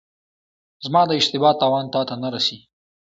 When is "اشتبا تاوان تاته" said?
1.19-2.15